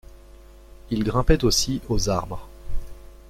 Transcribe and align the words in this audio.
Il 0.89 1.03
grimpait 1.03 1.43
aussi 1.43 1.79
aux 1.87 2.09
arbres. 2.09 2.47